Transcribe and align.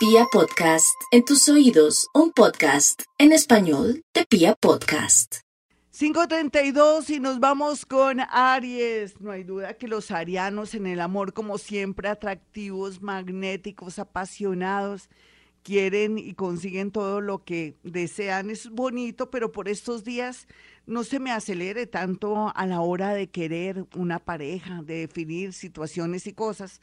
Pia 0.00 0.24
Podcast, 0.32 0.98
en 1.10 1.26
tus 1.26 1.46
oídos, 1.50 2.08
un 2.14 2.32
podcast 2.32 3.02
en 3.18 3.32
español 3.32 4.02
de 4.14 4.24
Pia 4.24 4.54
Podcast. 4.54 5.40
532 5.90 7.10
y 7.10 7.20
nos 7.20 7.38
vamos 7.38 7.84
con 7.84 8.20
Aries. 8.30 9.20
No 9.20 9.30
hay 9.30 9.44
duda 9.44 9.74
que 9.74 9.88
los 9.88 10.10
arianos 10.10 10.74
en 10.74 10.86
el 10.86 11.02
amor, 11.02 11.34
como 11.34 11.58
siempre, 11.58 12.08
atractivos, 12.08 13.02
magnéticos, 13.02 13.98
apasionados, 13.98 15.10
quieren 15.62 16.16
y 16.16 16.32
consiguen 16.32 16.92
todo 16.92 17.20
lo 17.20 17.44
que 17.44 17.76
desean. 17.82 18.48
Es 18.48 18.70
bonito, 18.70 19.30
pero 19.30 19.52
por 19.52 19.68
estos 19.68 20.02
días 20.02 20.48
no 20.86 21.04
se 21.04 21.18
me 21.18 21.30
acelere 21.30 21.86
tanto 21.86 22.50
a 22.56 22.66
la 22.66 22.80
hora 22.80 23.12
de 23.12 23.28
querer 23.28 23.84
una 23.94 24.18
pareja, 24.18 24.80
de 24.80 25.00
definir 25.00 25.52
situaciones 25.52 26.26
y 26.26 26.32
cosas 26.32 26.80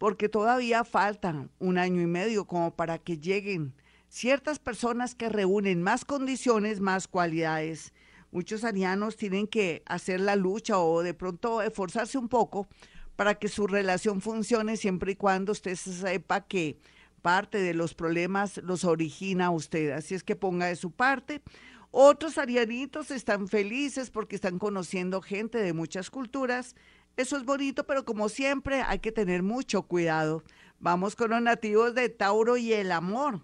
porque 0.00 0.30
todavía 0.30 0.82
falta 0.82 1.46
un 1.58 1.76
año 1.76 2.00
y 2.00 2.06
medio 2.06 2.46
como 2.46 2.74
para 2.74 2.96
que 2.96 3.18
lleguen 3.18 3.74
ciertas 4.08 4.58
personas 4.58 5.14
que 5.14 5.28
reúnen 5.28 5.82
más 5.82 6.06
condiciones, 6.06 6.80
más 6.80 7.06
cualidades. 7.06 7.92
Muchos 8.30 8.64
arianos 8.64 9.18
tienen 9.18 9.46
que 9.46 9.82
hacer 9.84 10.20
la 10.20 10.36
lucha 10.36 10.78
o 10.78 11.02
de 11.02 11.12
pronto 11.12 11.60
esforzarse 11.60 12.16
un 12.16 12.30
poco 12.30 12.66
para 13.14 13.34
que 13.34 13.48
su 13.48 13.66
relación 13.66 14.22
funcione 14.22 14.78
siempre 14.78 15.12
y 15.12 15.16
cuando 15.16 15.52
usted 15.52 15.76
sepa 15.76 16.46
que 16.46 16.78
parte 17.20 17.58
de 17.58 17.74
los 17.74 17.92
problemas 17.92 18.56
los 18.64 18.84
origina 18.84 19.50
usted. 19.50 19.90
Así 19.90 20.14
es 20.14 20.22
que 20.22 20.34
ponga 20.34 20.68
de 20.68 20.76
su 20.76 20.92
parte. 20.92 21.42
Otros 21.90 22.38
arianitos 22.38 23.10
están 23.10 23.48
felices 23.48 24.10
porque 24.10 24.36
están 24.36 24.58
conociendo 24.58 25.20
gente 25.20 25.58
de 25.58 25.74
muchas 25.74 26.08
culturas 26.08 26.74
eso 27.16 27.36
es 27.36 27.44
bonito, 27.44 27.84
pero 27.86 28.04
como 28.04 28.28
siempre 28.28 28.82
hay 28.82 28.98
que 29.00 29.12
tener 29.12 29.42
mucho 29.42 29.82
cuidado. 29.82 30.42
Vamos 30.78 31.16
con 31.16 31.30
los 31.30 31.42
nativos 31.42 31.94
de 31.94 32.08
Tauro 32.08 32.56
y 32.56 32.72
el 32.72 32.92
amor. 32.92 33.40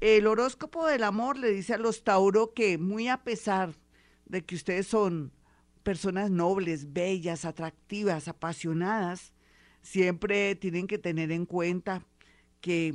El 0.00 0.26
horóscopo 0.26 0.86
del 0.86 1.04
amor 1.04 1.38
le 1.38 1.50
dice 1.50 1.74
a 1.74 1.78
los 1.78 2.04
Tauro 2.04 2.52
que 2.52 2.76
muy 2.76 3.08
a 3.08 3.24
pesar 3.24 3.74
de 4.26 4.44
que 4.44 4.54
ustedes 4.54 4.86
son 4.86 5.32
personas 5.82 6.30
nobles, 6.30 6.92
bellas, 6.92 7.44
atractivas, 7.44 8.28
apasionadas, 8.28 9.32
siempre 9.82 10.54
tienen 10.56 10.86
que 10.86 10.98
tener 10.98 11.30
en 11.32 11.46
cuenta 11.46 12.04
que 12.60 12.94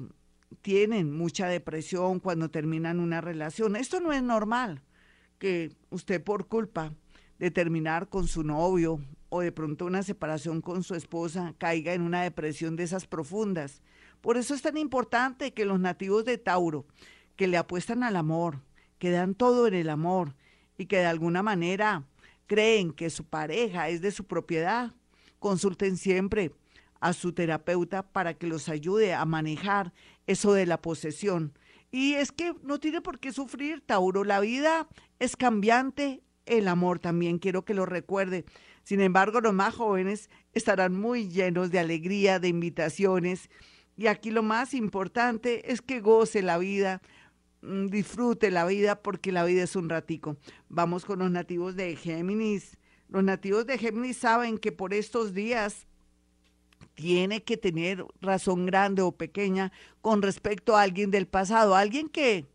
tienen 0.62 1.12
mucha 1.12 1.48
depresión 1.48 2.20
cuando 2.20 2.52
terminan 2.52 3.00
una 3.00 3.22
relación. 3.22 3.75
Esto 3.75 4.00
no 4.02 4.12
es 4.12 4.22
normal, 4.22 4.84
que 5.40 5.72
usted 5.90 6.22
por 6.23 6.48
culpa 6.48 6.94
de 7.40 7.50
terminar 7.50 8.09
con 8.09 8.28
su 8.28 8.44
novio 8.44 9.00
o 9.34 9.40
de 9.40 9.54
pronto 9.54 9.86
una 9.86 10.04
separación 10.04 10.60
con 10.60 10.84
su 10.84 10.94
esposa 10.94 11.56
caiga 11.58 11.94
en 11.94 12.02
una 12.02 12.22
depresión 12.22 12.76
de 12.76 12.84
esas 12.84 13.08
profundas. 13.08 13.82
Por 14.20 14.36
eso 14.36 14.54
es 14.54 14.62
tan 14.62 14.76
importante 14.76 15.54
que 15.54 15.64
los 15.64 15.80
nativos 15.80 16.26
de 16.26 16.38
Tauro, 16.38 16.86
que 17.38 17.48
le 17.48 17.56
apuestan 17.56 18.04
al 18.04 18.18
amor, 18.18 18.59
que 19.00 19.09
dan 19.09 19.34
todo 19.34 19.68
en 19.68 19.74
el 19.74 19.90
amor 19.90 20.36
y 20.78 20.88
que 20.88 20.98
de 20.98 21.06
alguna 21.06 21.42
manera 21.44 22.04
creen 22.46 22.92
que 22.92 23.09
su 23.09 23.24
pareja 23.24 23.88
es 23.88 24.02
de 24.02 24.12
su 24.12 24.26
propiedad, 24.26 24.92
consulten 25.40 25.96
siempre 25.96 26.52
a 27.00 27.14
su 27.14 27.32
terapeuta 27.32 28.04
para 28.04 28.34
que 28.34 28.48
los 28.48 28.68
ayude 28.68 29.14
a 29.14 29.24
manejar 29.24 29.94
eso 30.28 30.52
de 30.52 30.66
la 30.66 30.82
posesión. 30.82 31.58
Y 31.90 32.16
es 32.16 32.34
que 32.34 32.54
no 32.64 32.82
tiene 32.82 33.00
por 33.00 33.18
qué 33.18 33.32
sufrir, 33.32 33.80
Tauro. 33.80 34.26
La 34.26 34.42
vida 34.42 34.90
es 35.20 35.38
cambiante, 35.38 36.22
el 36.46 36.68
amor 36.68 37.00
también, 37.00 37.40
quiero 37.40 37.64
que 37.64 37.74
lo 37.74 37.86
recuerde. 37.86 38.44
Sin 38.92 39.00
embargo, 39.00 39.39
los 39.39 39.53
más 39.53 39.73
jóvenes 39.73 40.30
estarán 40.52 41.00
muy 41.00 41.30
llenos 41.30 41.72
de 41.72 41.80
alegría, 41.80 42.39
de 42.39 42.50
invitaciones. 42.50 43.50
Y 43.95 44.08
aquí 44.08 44.31
lo 44.31 44.44
más 44.44 44.73
importante 44.73 45.72
es 45.72 45.81
que 45.81 46.02
goce 46.02 46.42
la 46.42 46.58
vida, 46.58 47.02
mm, 47.62 47.86
disfrute 47.88 48.52
la 48.52 48.66
vida, 48.66 49.02
porque 49.02 49.31
la 49.31 49.45
vida 49.45 49.64
es 49.64 49.78
un 49.78 49.88
ratico. 49.88 50.36
Vamos 50.67 51.06
con 51.06 51.19
los 51.19 51.31
nativos 51.31 51.78
de 51.78 51.95
Géminis. 51.95 52.78
Los 53.07 53.24
nativos 53.24 53.66
de 53.66 53.78
Géminis 53.78 54.18
saben 54.18 54.57
que 54.57 54.74
por 54.74 54.94
estos 54.94 55.34
días 55.34 55.88
tiene 56.94 57.44
que 57.44 57.56
tener 57.56 58.06
razón 58.19 58.66
grande 58.66 59.03
o 59.03 59.13
pequeña 59.13 59.72
con 60.02 60.22
respecto 60.22 60.75
a 60.75 60.81
alguien 60.81 61.12
del 61.12 61.28
pasado, 61.28 61.78
alguien 61.78 62.09
que 62.09 62.46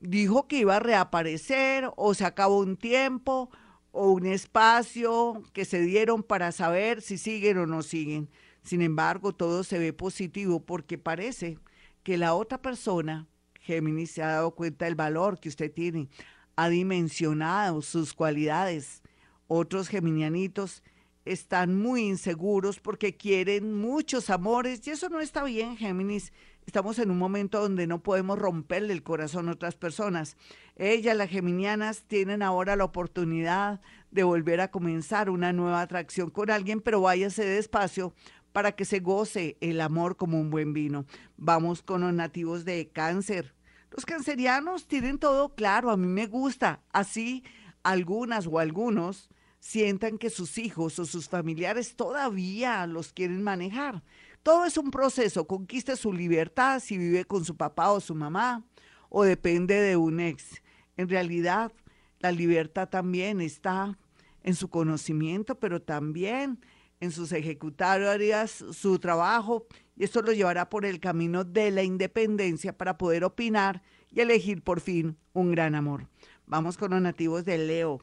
dijo 0.00 0.48
que 0.48 0.58
iba 0.58 0.74
a 0.74 0.80
reaparecer 0.80 1.88
o 1.94 2.12
se 2.12 2.24
acabó 2.24 2.58
un 2.58 2.76
tiempo 2.76 3.50
o 3.98 4.10
un 4.10 4.26
espacio 4.26 5.42
que 5.54 5.64
se 5.64 5.80
dieron 5.80 6.22
para 6.22 6.52
saber 6.52 7.00
si 7.00 7.16
siguen 7.16 7.56
o 7.56 7.66
no 7.66 7.82
siguen. 7.82 8.28
Sin 8.62 8.82
embargo, 8.82 9.32
todo 9.32 9.64
se 9.64 9.78
ve 9.78 9.94
positivo 9.94 10.60
porque 10.60 10.98
parece 10.98 11.58
que 12.02 12.18
la 12.18 12.34
otra 12.34 12.60
persona, 12.60 13.26
Géminis, 13.58 14.10
se 14.10 14.22
ha 14.22 14.28
dado 14.28 14.50
cuenta 14.50 14.84
del 14.84 14.96
valor 14.96 15.40
que 15.40 15.48
usted 15.48 15.72
tiene, 15.72 16.08
ha 16.56 16.68
dimensionado 16.68 17.80
sus 17.80 18.12
cualidades. 18.12 19.02
Otros 19.48 19.88
geminianitos 19.88 20.82
están 21.26 21.76
muy 21.76 22.02
inseguros 22.02 22.78
porque 22.80 23.16
quieren 23.16 23.74
muchos 23.74 24.30
amores 24.30 24.86
y 24.86 24.92
eso 24.92 25.08
no 25.08 25.20
está 25.20 25.44
bien, 25.44 25.76
Géminis. 25.76 26.32
Estamos 26.66 26.98
en 26.98 27.10
un 27.10 27.18
momento 27.18 27.60
donde 27.60 27.86
no 27.86 28.02
podemos 28.02 28.38
romperle 28.38 28.92
el 28.92 29.02
corazón 29.02 29.48
a 29.48 29.52
otras 29.52 29.76
personas. 29.76 30.36
Ellas, 30.76 31.16
las 31.16 31.28
geminianas, 31.28 32.04
tienen 32.04 32.42
ahora 32.42 32.76
la 32.76 32.84
oportunidad 32.84 33.80
de 34.10 34.22
volver 34.22 34.60
a 34.60 34.70
comenzar 34.70 35.28
una 35.28 35.52
nueva 35.52 35.80
atracción 35.80 36.30
con 36.30 36.50
alguien, 36.50 36.80
pero 36.80 37.00
váyase 37.00 37.44
despacio 37.44 38.14
para 38.52 38.72
que 38.72 38.84
se 38.84 39.00
goce 39.00 39.58
el 39.60 39.80
amor 39.80 40.16
como 40.16 40.40
un 40.40 40.50
buen 40.50 40.72
vino. 40.72 41.06
Vamos 41.36 41.82
con 41.82 42.00
los 42.02 42.14
nativos 42.14 42.64
de 42.64 42.88
cáncer. 42.88 43.54
Los 43.90 44.06
cancerianos 44.06 44.86
tienen 44.86 45.18
todo 45.18 45.54
claro, 45.54 45.90
a 45.90 45.96
mí 45.96 46.06
me 46.06 46.26
gusta. 46.26 46.82
Así, 46.92 47.44
algunas 47.82 48.46
o 48.46 48.58
algunos 48.58 49.28
sientan 49.60 50.18
que 50.18 50.30
sus 50.30 50.58
hijos 50.58 50.98
o 50.98 51.06
sus 51.06 51.28
familiares 51.28 51.96
todavía 51.96 52.86
los 52.86 53.12
quieren 53.12 53.42
manejar. 53.42 54.02
Todo 54.42 54.64
es 54.64 54.76
un 54.76 54.90
proceso, 54.90 55.46
conquista 55.46 55.96
su 55.96 56.12
libertad 56.12 56.80
si 56.80 56.96
vive 56.96 57.24
con 57.24 57.44
su 57.44 57.56
papá 57.56 57.90
o 57.90 58.00
su 58.00 58.14
mamá 58.14 58.64
o 59.08 59.24
depende 59.24 59.74
de 59.74 59.96
un 59.96 60.20
ex. 60.20 60.62
En 60.96 61.08
realidad, 61.08 61.72
la 62.20 62.32
libertad 62.32 62.88
también 62.88 63.40
está 63.40 63.98
en 64.42 64.54
su 64.54 64.68
conocimiento, 64.68 65.58
pero 65.58 65.82
también 65.82 66.60
en 67.00 67.12
sus 67.12 67.32
ejecutarias, 67.32 68.64
su 68.72 68.98
trabajo, 68.98 69.66
y 69.96 70.04
esto 70.04 70.22
lo 70.22 70.32
llevará 70.32 70.68
por 70.68 70.86
el 70.86 71.00
camino 71.00 71.44
de 71.44 71.70
la 71.70 71.82
independencia 71.82 72.76
para 72.76 72.96
poder 72.96 73.24
opinar 73.24 73.82
y 74.10 74.20
elegir 74.20 74.62
por 74.62 74.80
fin 74.80 75.16
un 75.32 75.50
gran 75.50 75.74
amor. 75.74 76.08
Vamos 76.46 76.76
con 76.76 76.92
los 76.92 77.02
nativos 77.02 77.44
de 77.44 77.58
Leo. 77.58 78.00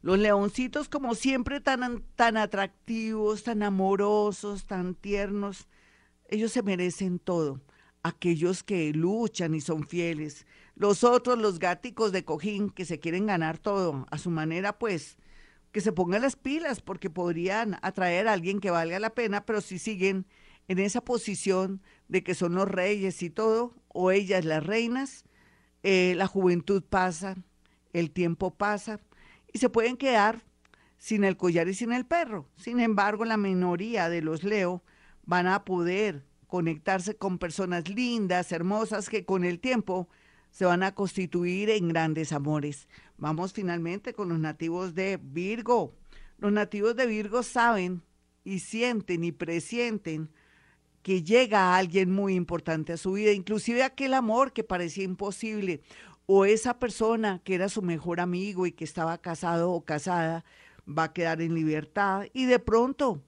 Los 0.00 0.18
leoncitos, 0.18 0.88
como 0.88 1.14
siempre, 1.14 1.60
tan, 1.60 2.02
tan 2.14 2.36
atractivos, 2.36 3.42
tan 3.42 3.62
amorosos, 3.62 4.66
tan 4.66 4.94
tiernos, 4.94 5.68
ellos 6.28 6.52
se 6.52 6.62
merecen 6.62 7.18
todo. 7.18 7.60
Aquellos 8.02 8.62
que 8.62 8.92
luchan 8.92 9.54
y 9.54 9.60
son 9.60 9.86
fieles. 9.86 10.46
Los 10.76 11.02
otros, 11.02 11.36
los 11.38 11.58
gáticos 11.58 12.12
de 12.12 12.24
cojín, 12.24 12.70
que 12.70 12.84
se 12.84 13.00
quieren 13.00 13.26
ganar 13.26 13.58
todo 13.58 14.06
a 14.10 14.18
su 14.18 14.30
manera, 14.30 14.78
pues 14.78 15.18
que 15.72 15.80
se 15.80 15.92
pongan 15.92 16.22
las 16.22 16.36
pilas, 16.36 16.80
porque 16.80 17.10
podrían 17.10 17.78
atraer 17.82 18.28
a 18.28 18.32
alguien 18.34 18.60
que 18.60 18.70
valga 18.70 19.00
la 19.00 19.14
pena, 19.14 19.44
pero 19.44 19.60
si 19.60 19.78
siguen 19.78 20.26
en 20.68 20.78
esa 20.78 21.00
posición 21.00 21.82
de 22.06 22.22
que 22.22 22.34
son 22.34 22.54
los 22.54 22.68
reyes 22.68 23.22
y 23.22 23.30
todo, 23.30 23.74
o 23.88 24.12
ellas 24.12 24.44
las 24.44 24.64
reinas, 24.64 25.24
eh, 25.82 26.14
la 26.16 26.26
juventud 26.26 26.82
pasa, 26.82 27.36
el 27.92 28.10
tiempo 28.10 28.54
pasa 28.54 29.00
y 29.52 29.58
se 29.58 29.68
pueden 29.68 29.96
quedar 29.96 30.42
sin 30.98 31.24
el 31.24 31.36
collar 31.36 31.68
y 31.68 31.74
sin 31.74 31.92
el 31.92 32.06
perro. 32.06 32.48
Sin 32.56 32.80
embargo, 32.80 33.24
la 33.24 33.36
minoría 33.36 34.08
de 34.08 34.22
los 34.22 34.42
Leo 34.44 34.82
van 35.24 35.46
a 35.46 35.64
poder 35.64 36.24
conectarse 36.46 37.16
con 37.16 37.38
personas 37.38 37.88
lindas, 37.88 38.52
hermosas, 38.52 39.08
que 39.08 39.24
con 39.24 39.44
el 39.44 39.60
tiempo 39.60 40.08
se 40.50 40.64
van 40.64 40.82
a 40.82 40.94
constituir 40.94 41.70
en 41.70 41.88
grandes 41.88 42.32
amores. 42.32 42.88
Vamos 43.16 43.52
finalmente 43.52 44.14
con 44.14 44.28
los 44.28 44.38
nativos 44.38 44.94
de 44.94 45.18
Virgo. 45.22 45.94
Los 46.38 46.52
nativos 46.52 46.96
de 46.96 47.06
Virgo 47.06 47.42
saben 47.42 48.02
y 48.44 48.60
sienten 48.60 49.24
y 49.24 49.32
presienten 49.32 50.30
que 51.02 51.22
llega 51.22 51.76
alguien 51.76 52.10
muy 52.10 52.34
importante 52.34 52.92
a 52.92 52.96
su 52.96 53.12
vida, 53.12 53.32
inclusive 53.32 53.82
aquel 53.82 54.14
amor 54.14 54.52
que 54.52 54.64
parecía 54.64 55.04
imposible 55.04 55.80
o 56.30 56.44
esa 56.44 56.78
persona 56.78 57.40
que 57.42 57.54
era 57.54 57.70
su 57.70 57.80
mejor 57.80 58.20
amigo 58.20 58.66
y 58.66 58.72
que 58.72 58.84
estaba 58.84 59.16
casado 59.16 59.72
o 59.72 59.86
casada 59.86 60.44
va 60.86 61.04
a 61.04 61.12
quedar 61.14 61.40
en 61.40 61.54
libertad 61.54 62.26
y 62.34 62.44
de 62.44 62.58
pronto 62.58 63.22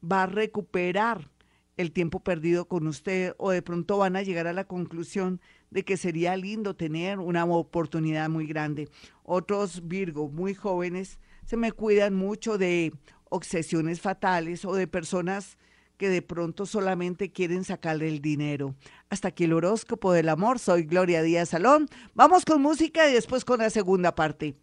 va 0.00 0.22
a 0.22 0.26
recuperar 0.26 1.28
el 1.76 1.90
tiempo 1.90 2.20
perdido 2.20 2.68
con 2.68 2.86
usted 2.86 3.34
o 3.38 3.50
de 3.50 3.62
pronto 3.62 3.98
van 3.98 4.14
a 4.14 4.22
llegar 4.22 4.46
a 4.46 4.52
la 4.52 4.62
conclusión 4.62 5.40
de 5.70 5.84
que 5.84 5.96
sería 5.96 6.36
lindo 6.36 6.76
tener 6.76 7.18
una 7.18 7.44
oportunidad 7.44 8.28
muy 8.28 8.46
grande. 8.46 8.88
Otros 9.24 9.88
Virgo 9.88 10.28
muy 10.28 10.54
jóvenes 10.54 11.18
se 11.46 11.56
me 11.56 11.72
cuidan 11.72 12.14
mucho 12.14 12.58
de 12.58 12.92
obsesiones 13.28 14.00
fatales 14.00 14.64
o 14.64 14.72
de 14.76 14.86
personas 14.86 15.58
que 15.96 16.08
de 16.08 16.22
pronto 16.22 16.66
solamente 16.66 17.32
quieren 17.32 17.64
sacarle 17.64 18.08
el 18.08 18.20
dinero. 18.20 18.74
Hasta 19.08 19.28
aquí 19.28 19.44
el 19.44 19.52
horóscopo 19.52 20.12
del 20.12 20.28
amor. 20.28 20.58
Soy 20.58 20.84
Gloria 20.84 21.22
Díaz 21.22 21.50
Salón. 21.50 21.88
Vamos 22.14 22.44
con 22.44 22.62
música 22.62 23.08
y 23.08 23.12
después 23.12 23.44
con 23.44 23.58
la 23.58 23.70
segunda 23.70 24.14
parte. 24.14 24.56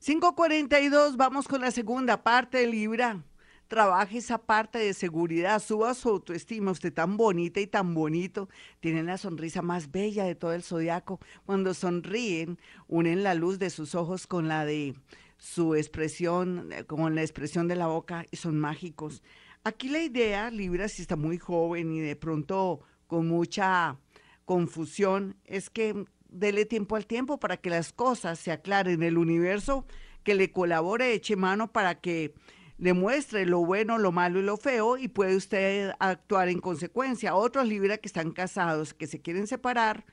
542, 0.00 1.16
vamos 1.16 1.48
con 1.48 1.62
la 1.62 1.70
segunda 1.70 2.22
parte, 2.22 2.66
Libra. 2.66 3.24
Trabaje 3.68 4.18
esa 4.18 4.36
parte 4.36 4.78
de 4.78 4.92
seguridad, 4.92 5.62
suba 5.62 5.94
su 5.94 6.10
autoestima. 6.10 6.70
Usted 6.70 6.92
tan 6.92 7.16
bonita 7.16 7.60
y 7.60 7.66
tan 7.66 7.94
bonito, 7.94 8.50
tiene 8.80 9.02
la 9.02 9.16
sonrisa 9.16 9.62
más 9.62 9.90
bella 9.90 10.24
de 10.24 10.34
todo 10.34 10.52
el 10.52 10.62
zodiaco. 10.62 11.20
Cuando 11.46 11.72
sonríen, 11.72 12.58
unen 12.86 13.22
la 13.22 13.34
luz 13.34 13.58
de 13.58 13.70
sus 13.70 13.94
ojos 13.94 14.26
con 14.26 14.48
la 14.48 14.66
de 14.66 14.94
su 15.38 15.74
expresión, 15.74 16.70
eh, 16.72 16.84
con 16.84 17.14
la 17.14 17.22
expresión 17.22 17.66
de 17.66 17.76
la 17.76 17.86
boca 17.86 18.26
y 18.30 18.36
son 18.36 18.58
mágicos. 18.58 19.22
Aquí 19.66 19.88
la 19.88 20.02
idea, 20.02 20.50
Libra, 20.50 20.88
si 20.88 21.00
está 21.00 21.16
muy 21.16 21.38
joven 21.38 21.90
y 21.90 22.00
de 22.00 22.16
pronto 22.16 22.80
con 23.06 23.26
mucha 23.26 23.98
confusión, 24.44 25.36
es 25.46 25.70
que 25.70 26.04
dele 26.28 26.66
tiempo 26.66 26.96
al 26.96 27.06
tiempo 27.06 27.40
para 27.40 27.56
que 27.56 27.70
las 27.70 27.90
cosas 27.90 28.38
se 28.38 28.52
aclaren. 28.52 29.02
El 29.02 29.16
universo 29.16 29.86
que 30.22 30.34
le 30.34 30.52
colabore, 30.52 31.14
eche 31.14 31.34
mano 31.36 31.72
para 31.72 31.98
que 31.98 32.34
le 32.76 32.92
muestre 32.92 33.46
lo 33.46 33.64
bueno, 33.64 33.96
lo 33.96 34.12
malo 34.12 34.38
y 34.38 34.42
lo 34.42 34.58
feo 34.58 34.98
y 34.98 35.08
puede 35.08 35.34
usted 35.34 35.92
actuar 35.98 36.50
en 36.50 36.60
consecuencia. 36.60 37.34
Otros 37.34 37.66
Libra 37.66 37.96
que 37.96 38.08
están 38.08 38.32
casados, 38.32 38.92
que 38.92 39.06
se 39.06 39.22
quieren 39.22 39.46
separar, 39.46 40.04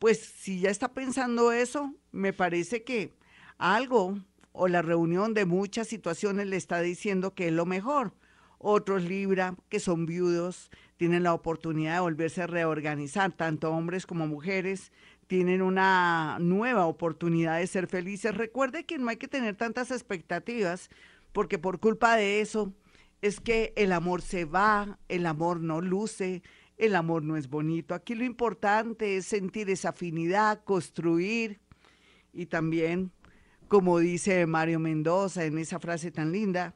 pues 0.00 0.18
si 0.18 0.58
ya 0.58 0.70
está 0.70 0.94
pensando 0.94 1.52
eso, 1.52 1.94
me 2.10 2.32
parece 2.32 2.82
que 2.82 3.14
algo 3.56 4.18
o 4.50 4.66
la 4.66 4.82
reunión 4.82 5.32
de 5.32 5.44
muchas 5.44 5.86
situaciones 5.86 6.48
le 6.48 6.56
está 6.56 6.80
diciendo 6.80 7.34
que 7.34 7.46
es 7.46 7.52
lo 7.52 7.66
mejor. 7.66 8.12
Otros 8.58 9.04
Libra 9.04 9.54
que 9.68 9.80
son 9.80 10.06
viudos 10.06 10.70
tienen 10.96 11.22
la 11.22 11.34
oportunidad 11.34 11.94
de 11.94 12.00
volverse 12.00 12.42
a 12.42 12.46
reorganizar, 12.46 13.32
tanto 13.32 13.70
hombres 13.70 14.06
como 14.06 14.26
mujeres 14.26 14.92
tienen 15.26 15.60
una 15.62 16.38
nueva 16.40 16.86
oportunidad 16.86 17.58
de 17.58 17.66
ser 17.66 17.86
felices. 17.86 18.34
Recuerde 18.34 18.84
que 18.84 18.98
no 18.98 19.08
hay 19.08 19.16
que 19.16 19.28
tener 19.28 19.56
tantas 19.56 19.90
expectativas, 19.90 20.88
porque 21.32 21.58
por 21.58 21.80
culpa 21.80 22.16
de 22.16 22.40
eso 22.40 22.72
es 23.22 23.40
que 23.40 23.72
el 23.76 23.92
amor 23.92 24.22
se 24.22 24.44
va, 24.44 24.98
el 25.08 25.26
amor 25.26 25.60
no 25.60 25.80
luce, 25.80 26.42
el 26.76 26.94
amor 26.94 27.22
no 27.22 27.36
es 27.36 27.48
bonito. 27.48 27.94
Aquí 27.94 28.14
lo 28.14 28.24
importante 28.24 29.16
es 29.16 29.26
sentir 29.26 29.68
esa 29.70 29.90
afinidad, 29.90 30.62
construir 30.64 31.60
y 32.32 32.46
también, 32.46 33.10
como 33.68 33.98
dice 33.98 34.46
Mario 34.46 34.78
Mendoza 34.78 35.44
en 35.44 35.58
esa 35.58 35.80
frase 35.80 36.10
tan 36.10 36.32
linda, 36.32 36.74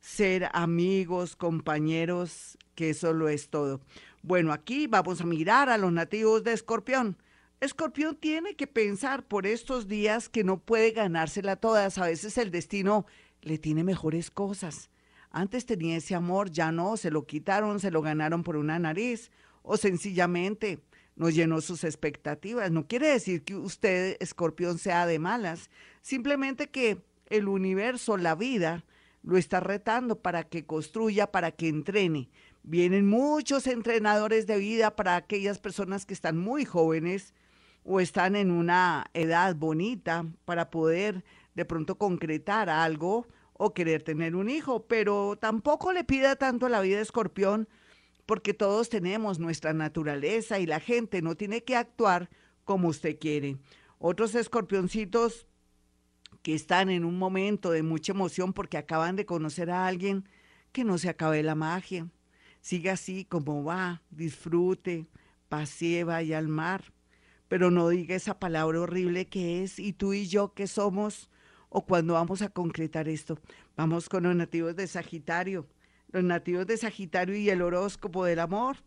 ser 0.00 0.48
amigos, 0.52 1.36
compañeros, 1.36 2.58
que 2.74 2.90
eso 2.90 3.12
lo 3.12 3.28
es 3.28 3.48
todo. 3.48 3.80
Bueno, 4.22 4.52
aquí 4.52 4.86
vamos 4.86 5.20
a 5.20 5.26
mirar 5.26 5.68
a 5.68 5.78
los 5.78 5.92
nativos 5.92 6.44
de 6.44 6.52
Escorpión. 6.52 7.16
Escorpión 7.60 8.16
tiene 8.16 8.54
que 8.54 8.66
pensar 8.66 9.26
por 9.26 9.46
estos 9.46 9.88
días 9.88 10.28
que 10.28 10.44
no 10.44 10.58
puede 10.58 10.92
ganársela 10.92 11.56
todas. 11.56 11.98
A 11.98 12.06
veces 12.06 12.38
el 12.38 12.50
destino 12.50 13.06
le 13.42 13.58
tiene 13.58 13.84
mejores 13.84 14.30
cosas. 14.30 14.90
Antes 15.30 15.66
tenía 15.66 15.96
ese 15.96 16.14
amor, 16.14 16.50
ya 16.50 16.72
no, 16.72 16.96
se 16.96 17.10
lo 17.10 17.26
quitaron, 17.26 17.80
se 17.80 17.90
lo 17.90 18.00
ganaron 18.00 18.42
por 18.42 18.56
una 18.56 18.78
nariz 18.78 19.30
o 19.62 19.76
sencillamente 19.76 20.80
no 21.16 21.30
llenó 21.30 21.60
sus 21.60 21.84
expectativas. 21.84 22.70
No 22.70 22.86
quiere 22.86 23.08
decir 23.08 23.42
que 23.42 23.56
usted, 23.56 24.16
escorpión, 24.20 24.78
sea 24.78 25.06
de 25.06 25.18
malas, 25.18 25.68
simplemente 26.00 26.70
que 26.70 27.02
el 27.28 27.48
universo, 27.48 28.16
la 28.16 28.34
vida, 28.34 28.84
lo 29.22 29.36
está 29.36 29.60
retando 29.60 30.20
para 30.20 30.44
que 30.44 30.64
construya, 30.64 31.30
para 31.30 31.52
que 31.52 31.68
entrene. 31.68 32.30
Vienen 32.62 33.06
muchos 33.06 33.66
entrenadores 33.66 34.46
de 34.46 34.58
vida 34.58 34.94
para 34.94 35.16
aquellas 35.16 35.58
personas 35.58 36.06
que 36.06 36.14
están 36.14 36.36
muy 36.36 36.64
jóvenes 36.64 37.34
o 37.84 38.00
están 38.00 38.36
en 38.36 38.50
una 38.50 39.06
edad 39.14 39.54
bonita 39.56 40.26
para 40.44 40.70
poder 40.70 41.24
de 41.54 41.64
pronto 41.64 41.96
concretar 41.96 42.68
algo 42.68 43.26
o 43.54 43.74
querer 43.74 44.02
tener 44.02 44.36
un 44.36 44.48
hijo, 44.48 44.86
pero 44.86 45.36
tampoco 45.40 45.92
le 45.92 46.04
pida 46.04 46.36
tanto 46.36 46.66
a 46.66 46.68
la 46.68 46.80
vida 46.80 47.00
escorpión 47.00 47.68
porque 48.26 48.52
todos 48.52 48.90
tenemos 48.90 49.38
nuestra 49.38 49.72
naturaleza 49.72 50.58
y 50.58 50.66
la 50.66 50.80
gente 50.80 51.22
no 51.22 51.34
tiene 51.34 51.64
que 51.64 51.76
actuar 51.76 52.28
como 52.64 52.88
usted 52.88 53.18
quiere. 53.18 53.56
Otros 53.98 54.34
escorpioncitos 54.34 55.46
están 56.54 56.90
en 56.90 57.04
un 57.04 57.18
momento 57.18 57.70
de 57.70 57.82
mucha 57.82 58.12
emoción 58.12 58.52
porque 58.52 58.78
acaban 58.78 59.16
de 59.16 59.26
conocer 59.26 59.70
a 59.70 59.86
alguien, 59.86 60.28
que 60.72 60.84
no 60.84 60.98
se 60.98 61.08
acabe 61.08 61.42
la 61.42 61.54
magia. 61.54 62.08
Siga 62.60 62.92
así 62.92 63.24
como 63.24 63.64
va, 63.64 64.02
disfrute, 64.10 65.06
pasee, 65.48 66.04
vaya 66.04 66.38
al 66.38 66.48
mar, 66.48 66.92
pero 67.48 67.70
no 67.70 67.88
diga 67.88 68.14
esa 68.14 68.38
palabra 68.38 68.80
horrible 68.80 69.26
que 69.26 69.62
es 69.62 69.78
y 69.78 69.92
tú 69.92 70.12
y 70.12 70.26
yo 70.26 70.54
que 70.54 70.66
somos 70.66 71.30
o 71.68 71.84
cuando 71.84 72.14
vamos 72.14 72.42
a 72.42 72.48
concretar 72.48 73.08
esto. 73.08 73.38
Vamos 73.76 74.08
con 74.08 74.24
los 74.24 74.34
nativos 74.34 74.76
de 74.76 74.86
Sagitario 74.86 75.66
los 76.12 76.24
nativos 76.24 76.66
de 76.66 76.76
Sagitario 76.76 77.36
y 77.36 77.50
el 77.50 77.62
horóscopo 77.62 78.24
del 78.24 78.38
amor, 78.38 78.78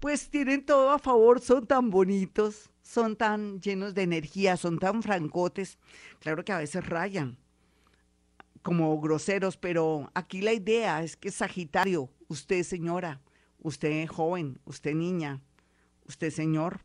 pues 0.00 0.30
tienen 0.30 0.64
todo 0.64 0.90
a 0.90 0.98
favor, 0.98 1.40
son 1.40 1.66
tan 1.66 1.90
bonitos, 1.90 2.70
son 2.82 3.16
tan 3.16 3.60
llenos 3.60 3.94
de 3.94 4.02
energía, 4.02 4.56
son 4.56 4.78
tan 4.78 5.02
francotes. 5.02 5.78
Claro 6.20 6.44
que 6.44 6.52
a 6.52 6.58
veces 6.58 6.86
rayan 6.86 7.38
como 8.62 8.98
groseros, 9.00 9.56
pero 9.56 10.10
aquí 10.14 10.40
la 10.40 10.52
idea 10.52 11.02
es 11.02 11.16
que 11.16 11.30
Sagitario, 11.30 12.10
usted 12.28 12.62
señora, 12.62 13.20
usted 13.58 14.06
joven, 14.06 14.58
usted 14.64 14.94
niña, 14.94 15.42
usted 16.06 16.30
señor, 16.30 16.80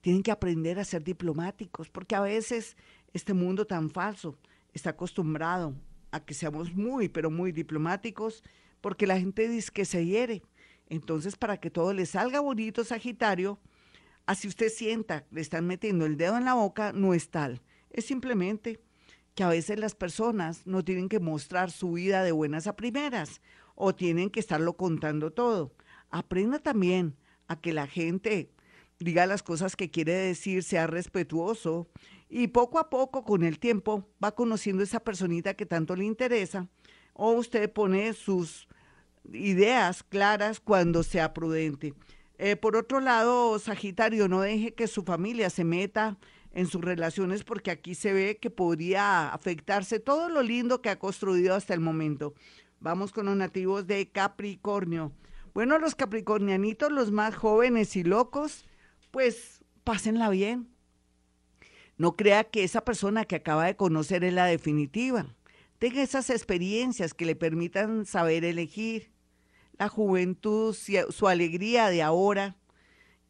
tienen 0.00 0.22
que 0.22 0.32
aprender 0.32 0.78
a 0.78 0.84
ser 0.84 1.04
diplomáticos, 1.04 1.88
porque 1.88 2.16
a 2.16 2.20
veces 2.20 2.76
este 3.12 3.34
mundo 3.34 3.66
tan 3.66 3.90
falso 3.90 4.38
está 4.72 4.90
acostumbrado 4.90 5.74
a 6.10 6.24
que 6.24 6.34
seamos 6.34 6.74
muy, 6.74 7.08
pero 7.08 7.30
muy 7.30 7.52
diplomáticos 7.52 8.42
porque 8.80 9.06
la 9.06 9.18
gente 9.18 9.48
dice 9.48 9.70
que 9.72 9.84
se 9.84 10.04
hiere. 10.06 10.42
Entonces, 10.90 11.36
para 11.36 11.56
que 11.56 11.70
todo 11.70 11.94
le 11.94 12.04
salga 12.04 12.40
bonito, 12.40 12.84
Sagitario, 12.84 13.58
así 14.26 14.48
usted 14.48 14.68
sienta, 14.68 15.24
le 15.30 15.40
están 15.40 15.66
metiendo 15.66 16.04
el 16.04 16.16
dedo 16.16 16.36
en 16.36 16.44
la 16.44 16.54
boca, 16.54 16.92
no 16.92 17.14
es 17.14 17.30
tal. 17.30 17.62
Es 17.90 18.04
simplemente 18.04 18.80
que 19.34 19.44
a 19.44 19.48
veces 19.48 19.78
las 19.78 19.94
personas 19.94 20.66
no 20.66 20.84
tienen 20.84 21.08
que 21.08 21.20
mostrar 21.20 21.70
su 21.70 21.92
vida 21.92 22.24
de 22.24 22.32
buenas 22.32 22.66
a 22.66 22.76
primeras 22.76 23.40
o 23.76 23.94
tienen 23.94 24.30
que 24.30 24.40
estarlo 24.40 24.76
contando 24.76 25.32
todo. 25.32 25.72
Aprenda 26.10 26.58
también 26.58 27.16
a 27.46 27.60
que 27.60 27.72
la 27.72 27.86
gente 27.86 28.50
diga 28.98 29.26
las 29.26 29.44
cosas 29.44 29.76
que 29.76 29.90
quiere 29.90 30.12
decir, 30.12 30.64
sea 30.64 30.88
respetuoso 30.88 31.88
y 32.28 32.48
poco 32.48 32.80
a 32.80 32.90
poco 32.90 33.24
con 33.24 33.44
el 33.44 33.60
tiempo 33.60 34.08
va 34.22 34.34
conociendo 34.34 34.82
esa 34.82 35.00
personita 35.00 35.54
que 35.54 35.66
tanto 35.66 35.94
le 35.94 36.04
interesa 36.04 36.68
o 37.14 37.32
usted 37.32 37.72
pone 37.72 38.12
sus 38.12 38.68
ideas 39.32 40.02
claras 40.02 40.60
cuando 40.60 41.02
sea 41.02 41.32
prudente. 41.32 41.94
Eh, 42.38 42.56
por 42.56 42.76
otro 42.76 43.00
lado, 43.00 43.58
Sagitario, 43.58 44.28
no 44.28 44.40
deje 44.40 44.72
que 44.72 44.86
su 44.86 45.02
familia 45.02 45.50
se 45.50 45.64
meta 45.64 46.18
en 46.52 46.66
sus 46.66 46.80
relaciones 46.80 47.44
porque 47.44 47.70
aquí 47.70 47.94
se 47.94 48.12
ve 48.12 48.38
que 48.40 48.50
podría 48.50 49.28
afectarse 49.28 50.00
todo 50.00 50.28
lo 50.28 50.42
lindo 50.42 50.82
que 50.82 50.90
ha 50.90 50.98
construido 50.98 51.54
hasta 51.54 51.74
el 51.74 51.80
momento. 51.80 52.34
Vamos 52.80 53.12
con 53.12 53.26
los 53.26 53.36
nativos 53.36 53.86
de 53.86 54.08
Capricornio. 54.08 55.12
Bueno, 55.52 55.78
los 55.78 55.94
capricornianitos, 55.94 56.90
los 56.92 57.10
más 57.10 57.34
jóvenes 57.34 57.96
y 57.96 58.04
locos, 58.04 58.64
pues 59.10 59.62
pásenla 59.84 60.30
bien. 60.30 60.68
No 61.98 62.16
crea 62.16 62.44
que 62.44 62.64
esa 62.64 62.84
persona 62.84 63.24
que 63.24 63.36
acaba 63.36 63.66
de 63.66 63.76
conocer 63.76 64.24
es 64.24 64.32
la 64.32 64.46
definitiva. 64.46 65.26
Tenga 65.78 66.02
esas 66.02 66.30
experiencias 66.30 67.12
que 67.12 67.26
le 67.26 67.36
permitan 67.36 68.06
saber 68.06 68.44
elegir. 68.44 69.10
La 69.80 69.88
juventud, 69.88 70.76
su 71.08 71.26
alegría 71.26 71.88
de 71.88 72.02
ahora 72.02 72.54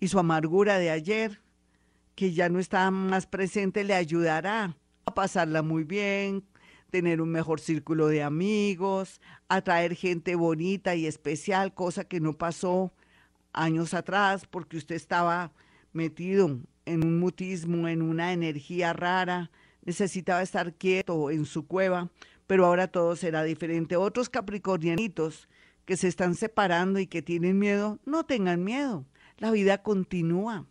y 0.00 0.08
su 0.08 0.18
amargura 0.18 0.78
de 0.78 0.90
ayer, 0.90 1.40
que 2.16 2.32
ya 2.32 2.48
no 2.48 2.58
está 2.58 2.90
más 2.90 3.28
presente, 3.28 3.84
le 3.84 3.94
ayudará 3.94 4.76
a 5.04 5.14
pasarla 5.14 5.62
muy 5.62 5.84
bien, 5.84 6.42
tener 6.90 7.20
un 7.20 7.30
mejor 7.30 7.60
círculo 7.60 8.08
de 8.08 8.24
amigos, 8.24 9.20
atraer 9.48 9.94
gente 9.94 10.34
bonita 10.34 10.96
y 10.96 11.06
especial, 11.06 11.72
cosa 11.72 12.02
que 12.02 12.18
no 12.18 12.32
pasó 12.32 12.92
años 13.52 13.94
atrás 13.94 14.44
porque 14.50 14.76
usted 14.76 14.96
estaba 14.96 15.52
metido 15.92 16.58
en 16.84 17.04
un 17.04 17.20
mutismo, 17.20 17.86
en 17.86 18.02
una 18.02 18.32
energía 18.32 18.92
rara, 18.92 19.52
necesitaba 19.84 20.42
estar 20.42 20.74
quieto 20.74 21.30
en 21.30 21.44
su 21.44 21.68
cueva 21.68 22.10
pero 22.50 22.66
ahora 22.66 22.88
todo 22.88 23.14
será 23.14 23.44
diferente. 23.44 23.94
Otros 23.94 24.28
capricornianitos 24.28 25.48
que 25.90 25.96
se 25.96 26.06
están 26.06 26.36
separando 26.36 27.00
y 27.00 27.08
que 27.08 27.20
tienen 27.20 27.58
miedo, 27.58 27.98
no 28.04 28.24
tengan 28.24 28.62
miedo. 28.62 29.06
La 29.38 29.50
vida 29.50 29.82
continúa. 29.82 30.64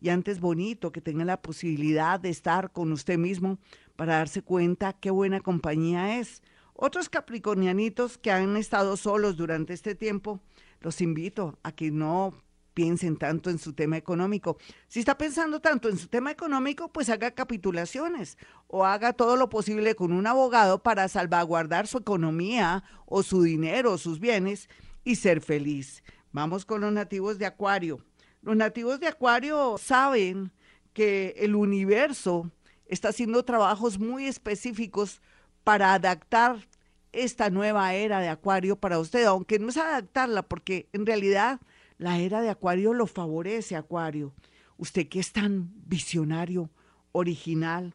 Y 0.00 0.08
antes 0.08 0.40
bonito 0.40 0.90
que 0.90 1.00
tengan 1.00 1.28
la 1.28 1.40
posibilidad 1.40 2.18
de 2.18 2.30
estar 2.30 2.72
con 2.72 2.90
usted 2.90 3.16
mismo 3.16 3.60
para 3.94 4.16
darse 4.16 4.42
cuenta 4.42 4.92
qué 4.92 5.12
buena 5.12 5.38
compañía 5.38 6.18
es. 6.18 6.42
Otros 6.72 7.08
capricornianitos 7.08 8.18
que 8.18 8.32
han 8.32 8.56
estado 8.56 8.96
solos 8.96 9.36
durante 9.36 9.74
este 9.74 9.94
tiempo, 9.94 10.40
los 10.80 11.00
invito 11.00 11.56
a 11.62 11.70
que 11.70 11.92
no 11.92 12.34
piensen 12.74 13.16
tanto 13.16 13.48
en 13.50 13.58
su 13.58 13.72
tema 13.72 13.96
económico. 13.96 14.58
Si 14.88 15.00
está 15.00 15.16
pensando 15.16 15.60
tanto 15.60 15.88
en 15.88 15.96
su 15.96 16.08
tema 16.08 16.30
económico, 16.30 16.92
pues 16.92 17.08
haga 17.08 17.30
capitulaciones 17.30 18.36
o 18.66 18.84
haga 18.84 19.12
todo 19.12 19.36
lo 19.36 19.48
posible 19.48 19.94
con 19.94 20.12
un 20.12 20.26
abogado 20.26 20.82
para 20.82 21.08
salvaguardar 21.08 21.86
su 21.86 21.98
economía 21.98 22.84
o 23.06 23.22
su 23.22 23.42
dinero 23.42 23.92
o 23.92 23.98
sus 23.98 24.18
bienes 24.18 24.68
y 25.04 25.16
ser 25.16 25.40
feliz. 25.40 26.02
Vamos 26.32 26.64
con 26.64 26.80
los 26.80 26.92
nativos 26.92 27.38
de 27.38 27.46
Acuario. 27.46 28.04
Los 28.42 28.56
nativos 28.56 29.00
de 29.00 29.06
Acuario 29.06 29.76
saben 29.78 30.52
que 30.92 31.34
el 31.38 31.54
universo 31.54 32.50
está 32.86 33.08
haciendo 33.08 33.44
trabajos 33.44 33.98
muy 33.98 34.26
específicos 34.26 35.22
para 35.62 35.94
adaptar 35.94 36.68
esta 37.12 37.48
nueva 37.48 37.94
era 37.94 38.20
de 38.20 38.28
Acuario 38.28 38.76
para 38.76 38.98
usted, 38.98 39.24
aunque 39.24 39.58
no 39.58 39.68
es 39.68 39.76
adaptarla, 39.76 40.42
porque 40.42 40.88
en 40.92 41.06
realidad 41.06 41.60
la 42.04 42.18
era 42.18 42.42
de 42.42 42.50
Acuario 42.50 42.92
lo 42.92 43.06
favorece, 43.06 43.76
Acuario. 43.76 44.34
Usted 44.76 45.08
que 45.08 45.20
es 45.20 45.32
tan 45.32 45.72
visionario, 45.86 46.68
original, 47.12 47.94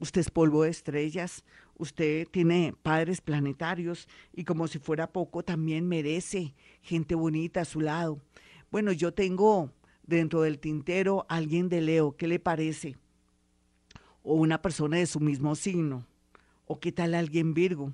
usted 0.00 0.22
es 0.22 0.30
polvo 0.30 0.62
de 0.62 0.70
estrellas, 0.70 1.44
usted 1.76 2.26
tiene 2.30 2.74
padres 2.82 3.20
planetarios 3.20 4.08
y 4.32 4.44
como 4.44 4.68
si 4.68 4.78
fuera 4.78 5.12
poco, 5.12 5.42
también 5.42 5.86
merece 5.86 6.54
gente 6.80 7.14
bonita 7.14 7.60
a 7.60 7.66
su 7.66 7.82
lado. 7.82 8.22
Bueno, 8.70 8.90
yo 8.90 9.12
tengo 9.12 9.70
dentro 10.02 10.40
del 10.40 10.58
tintero 10.58 11.26
alguien 11.28 11.68
de 11.68 11.82
Leo, 11.82 12.16
¿qué 12.16 12.28
le 12.28 12.38
parece? 12.38 12.96
O 14.22 14.32
una 14.32 14.62
persona 14.62 14.96
de 14.96 15.04
su 15.04 15.20
mismo 15.20 15.54
signo. 15.56 16.06
¿O 16.64 16.80
qué 16.80 16.90
tal 16.90 17.12
alguien 17.14 17.52
Virgo? 17.52 17.92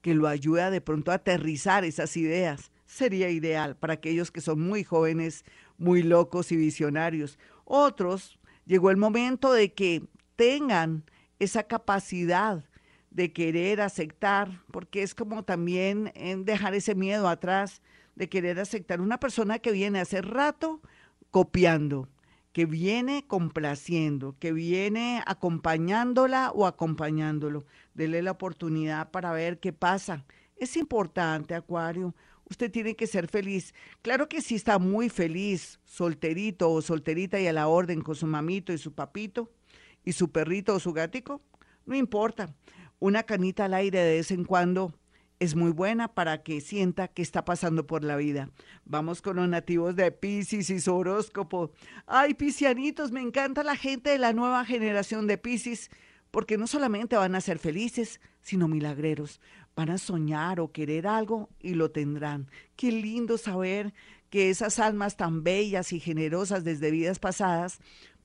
que 0.00 0.14
lo 0.14 0.26
ayude 0.26 0.68
de 0.70 0.80
pronto 0.80 1.12
a 1.12 1.16
aterrizar 1.16 1.84
esas 1.84 2.16
ideas 2.16 2.72
sería 2.86 3.28
ideal 3.30 3.76
para 3.76 3.94
aquellos 3.94 4.30
que 4.30 4.40
son 4.40 4.60
muy 4.60 4.84
jóvenes, 4.84 5.44
muy 5.76 6.02
locos 6.02 6.52
y 6.52 6.56
visionarios. 6.56 7.38
Otros, 7.64 8.38
llegó 8.64 8.90
el 8.90 8.96
momento 8.96 9.52
de 9.52 9.72
que 9.72 10.02
tengan 10.36 11.04
esa 11.38 11.64
capacidad 11.64 12.64
de 13.10 13.32
querer 13.32 13.80
aceptar, 13.80 14.62
porque 14.70 15.02
es 15.02 15.14
como 15.14 15.42
también 15.42 16.12
en 16.14 16.44
dejar 16.44 16.74
ese 16.74 16.94
miedo 16.94 17.28
atrás, 17.28 17.82
de 18.14 18.28
querer 18.28 18.58
aceptar 18.58 19.00
una 19.00 19.18
persona 19.18 19.58
que 19.58 19.72
viene 19.72 20.00
hace 20.00 20.22
rato 20.22 20.80
copiando, 21.30 22.08
que 22.52 22.64
viene 22.64 23.26
complaciendo, 23.26 24.36
que 24.38 24.52
viene 24.52 25.22
acompañándola 25.26 26.50
o 26.52 26.66
acompañándolo. 26.66 27.66
Dele 27.94 28.22
la 28.22 28.30
oportunidad 28.32 29.10
para 29.10 29.32
ver 29.32 29.60
qué 29.60 29.72
pasa. 29.72 30.24
Es 30.56 30.76
importante, 30.76 31.54
Acuario 31.54 32.14
usted 32.48 32.70
tiene 32.70 32.96
que 32.96 33.06
ser 33.06 33.28
feliz. 33.28 33.74
Claro 34.02 34.28
que 34.28 34.40
si 34.40 34.54
está 34.54 34.78
muy 34.78 35.08
feliz, 35.08 35.80
solterito 35.84 36.70
o 36.70 36.82
solterita 36.82 37.40
y 37.40 37.46
a 37.46 37.52
la 37.52 37.68
orden 37.68 38.00
con 38.00 38.14
su 38.14 38.26
mamito 38.26 38.72
y 38.72 38.78
su 38.78 38.92
papito 38.92 39.50
y 40.04 40.12
su 40.12 40.30
perrito 40.30 40.74
o 40.74 40.80
su 40.80 40.92
gático, 40.92 41.42
no 41.84 41.94
importa. 41.94 42.54
Una 42.98 43.24
canita 43.24 43.66
al 43.66 43.74
aire 43.74 43.98
de 43.98 44.16
vez 44.16 44.30
en 44.30 44.44
cuando 44.44 44.94
es 45.38 45.54
muy 45.54 45.70
buena 45.70 46.08
para 46.08 46.42
que 46.42 46.60
sienta 46.60 47.08
que 47.08 47.20
está 47.20 47.44
pasando 47.44 47.86
por 47.86 48.04
la 48.04 48.16
vida. 48.16 48.50
Vamos 48.84 49.20
con 49.20 49.36
los 49.36 49.48
nativos 49.48 49.94
de 49.96 50.10
Pisces 50.10 50.70
y 50.70 50.80
su 50.80 50.94
horóscopo. 50.94 51.72
Ay, 52.06 52.34
piscianitos, 52.34 53.12
me 53.12 53.20
encanta 53.20 53.62
la 53.62 53.76
gente 53.76 54.10
de 54.10 54.18
la 54.18 54.32
nueva 54.32 54.64
generación 54.64 55.26
de 55.26 55.36
Pisces 55.36 55.90
porque 56.30 56.58
no 56.58 56.66
solamente 56.66 57.16
van 57.16 57.34
a 57.34 57.40
ser 57.40 57.58
felices, 57.58 58.20
sino 58.42 58.68
milagreros. 58.68 59.40
Van 59.76 59.90
a 59.90 59.98
soñar 59.98 60.58
o 60.58 60.72
querer 60.72 61.06
algo 61.06 61.50
y 61.60 61.74
lo 61.74 61.90
tendrán. 61.90 62.50
Qué 62.76 62.90
lindo 62.90 63.36
saber 63.36 63.92
que 64.30 64.48
esas 64.48 64.78
almas 64.78 65.16
tan 65.16 65.44
bellas 65.44 65.92
y 65.92 66.00
generosas 66.00 66.64
desde 66.64 66.90
vidas 66.90 67.18
pasadas 67.18 67.78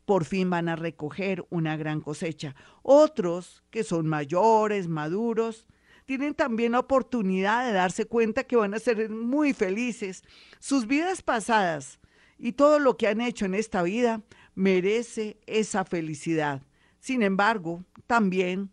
por 0.05 0.25
fin 0.25 0.50
van 0.50 0.70
a 0.70 0.75
recoger 0.75 1.46
una 1.50 1.75
gran 1.77 2.01
cosecha. 2.01 2.55
Otros, 2.84 3.63
que 3.70 3.84
son 3.84 4.08
mayores, 4.08 4.88
maduros, 4.88 5.67
tienen 6.05 6.34
también 6.34 6.72
la 6.72 6.79
oportunidad 6.79 7.65
de 7.65 7.74
darse 7.74 8.05
cuenta 8.05 8.43
que 8.46 8.55
van 8.55 8.74
a 8.74 8.79
ser 8.79 9.10
muy 9.10 9.53
felices. 9.53 10.24
Sus 10.60 10.88
vidas 10.88 11.22
pasadas 11.22 12.00
y 12.38 12.53
todo 12.53 12.79
lo 12.79 12.98
que 12.98 13.08
han 13.08 13.22
hecho 13.22 13.46
en 13.46 13.55
esta 13.55 13.84
vida 13.84 14.22
merece 14.55 15.38
esa 15.48 15.86
felicidad. 15.86 16.62
Sin 17.00 17.24
embargo, 17.24 17.84
también, 18.08 18.72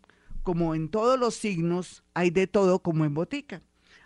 como 0.48 0.74
en 0.74 0.88
todos 0.88 1.20
los 1.20 1.34
signos, 1.34 2.02
hay 2.14 2.30
de 2.30 2.46
todo 2.46 2.78
como 2.78 3.04
en 3.04 3.12
botica. 3.12 3.60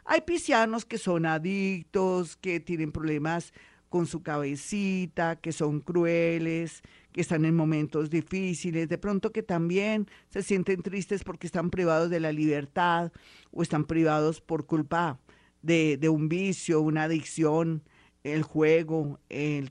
Hay 0.04 0.22
piscianos 0.22 0.84
que 0.84 0.98
son 0.98 1.24
adictos, 1.24 2.34
que 2.34 2.58
tienen 2.58 2.90
problemas 2.90 3.52
con 3.88 4.08
su 4.08 4.24
cabecita, 4.24 5.36
que 5.36 5.52
son 5.52 5.78
crueles, 5.78 6.82
que 7.12 7.20
están 7.20 7.44
en 7.44 7.54
momentos 7.54 8.10
difíciles, 8.10 8.88
de 8.88 8.98
pronto 8.98 9.30
que 9.30 9.44
también 9.44 10.08
se 10.30 10.42
sienten 10.42 10.82
tristes 10.82 11.22
porque 11.22 11.46
están 11.46 11.70
privados 11.70 12.10
de 12.10 12.18
la 12.18 12.32
libertad 12.32 13.12
o 13.52 13.62
están 13.62 13.84
privados 13.84 14.40
por 14.40 14.66
culpa 14.66 15.20
de, 15.62 15.96
un 16.08 16.28
vicio, 16.28 16.80
una 16.80 17.04
adicción, 17.04 17.84
el 18.24 18.42
juego, 18.42 19.20
el, 19.28 19.70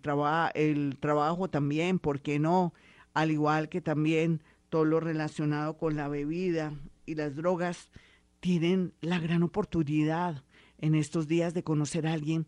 el 0.53 0.97
trabajo 1.01 1.49
también, 1.49 1.99
¿por 1.99 2.21
qué 2.21 2.39
no? 2.39 2.73
al 3.13 3.31
igual 3.31 3.69
que 3.69 3.81
también 3.81 4.41
todo 4.71 4.85
lo 4.85 4.99
relacionado 5.01 5.77
con 5.77 5.97
la 5.97 6.07
bebida 6.07 6.73
y 7.05 7.15
las 7.15 7.35
drogas, 7.35 7.91
tienen 8.39 8.93
la 9.01 9.19
gran 9.19 9.43
oportunidad 9.43 10.45
en 10.77 10.95
estos 10.95 11.27
días 11.27 11.53
de 11.53 11.61
conocer 11.61 12.07
a 12.07 12.13
alguien 12.13 12.47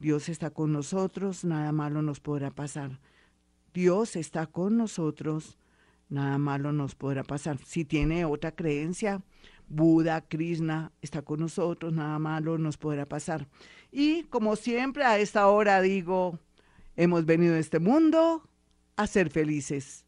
Dios 0.00 0.28
está 0.28 0.50
con 0.50 0.72
nosotros, 0.72 1.44
nada 1.44 1.70
malo 1.70 2.02
nos 2.02 2.18
podrá 2.18 2.50
pasar. 2.50 2.98
Dios 3.72 4.16
está 4.16 4.48
con 4.48 4.76
nosotros, 4.76 5.58
nada 6.08 6.38
malo 6.38 6.72
nos 6.72 6.96
podrá 6.96 7.22
pasar. 7.22 7.58
Si 7.58 7.84
tiene 7.84 8.24
otra 8.24 8.50
creencia, 8.50 9.22
Buda, 9.68 10.22
Krishna 10.22 10.90
está 11.02 11.22
con 11.22 11.38
nosotros, 11.38 11.92
nada 11.92 12.18
malo 12.18 12.58
nos 12.58 12.76
podrá 12.76 13.06
pasar. 13.06 13.46
Y 13.92 14.24
como 14.24 14.56
siempre 14.56 15.04
a 15.04 15.20
esta 15.20 15.46
hora 15.46 15.80
digo, 15.80 16.40
hemos 16.96 17.26
venido 17.26 17.54
a 17.54 17.60
este 17.60 17.78
mundo 17.78 18.42
a 18.96 19.06
ser 19.06 19.30
felices. 19.30 20.05